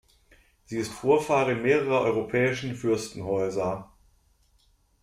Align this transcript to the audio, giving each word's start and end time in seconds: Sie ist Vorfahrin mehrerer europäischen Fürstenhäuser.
Sie 0.65 0.79
ist 0.79 0.91
Vorfahrin 0.91 1.61
mehrerer 1.61 2.01
europäischen 2.01 2.73
Fürstenhäuser. 2.73 3.91